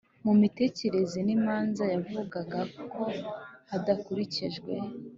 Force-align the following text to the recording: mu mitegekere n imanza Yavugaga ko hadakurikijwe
mu 0.25 0.33
mitegekere 0.41 1.19
n 1.27 1.29
imanza 1.37 1.83
Yavugaga 1.93 2.59
ko 2.91 3.03
hadakurikijwe 3.69 4.73